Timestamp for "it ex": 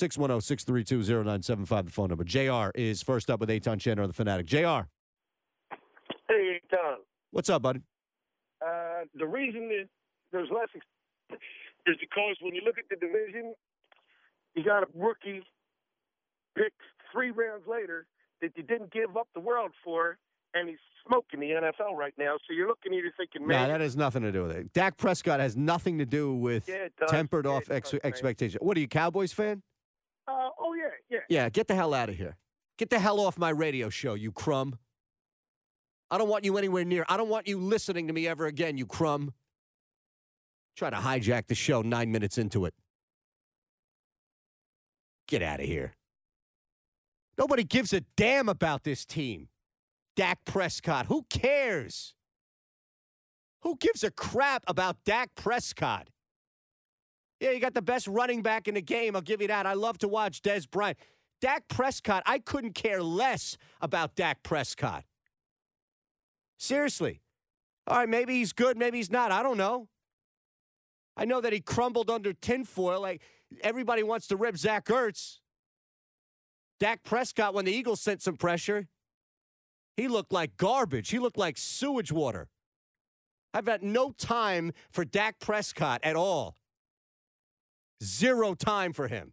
27.70-27.90